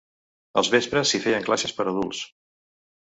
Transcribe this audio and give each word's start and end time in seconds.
Als 0.61 0.69
vespres 0.75 1.11
s'hi 1.11 1.21
feien 1.25 1.45
classes 1.49 1.75
per 1.81 1.85
adults. 1.91 2.23